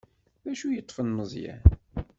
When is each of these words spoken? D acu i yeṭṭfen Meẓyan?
D 0.43 0.45
acu 0.51 0.67
i 0.67 0.75
yeṭṭfen 0.75 1.09
Meẓyan? 1.17 1.63